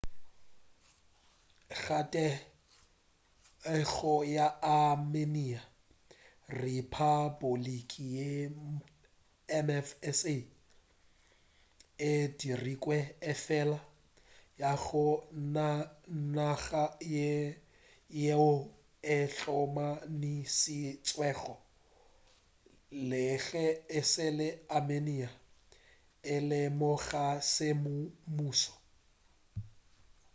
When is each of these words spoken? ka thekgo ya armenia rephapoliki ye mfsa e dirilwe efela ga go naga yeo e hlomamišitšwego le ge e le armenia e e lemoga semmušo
ka 1.83 1.99
thekgo 3.63 4.15
ya 4.35 4.47
armenia 4.81 5.61
rephapoliki 6.61 8.05
ye 8.17 8.29
mfsa 9.67 10.35
e 12.11 12.13
dirilwe 12.37 12.97
efela 13.31 13.79
ga 14.59 14.71
go 14.83 15.05
naga 16.35 16.83
yeo 18.21 18.53
e 19.17 19.19
hlomamišitšwego 19.35 21.55
le 23.09 23.25
ge 23.45 23.67
e 23.99 24.01
le 24.37 24.49
armenia 24.75 25.29
e 25.33 25.35
e 26.35 26.37
lemoga 26.49 27.23
semmušo 27.53 28.73